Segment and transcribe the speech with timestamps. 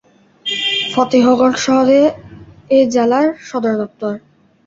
[0.93, 1.87] ফতেহগড় শহর
[2.69, 4.13] এ জেলার সদরদপ্তর।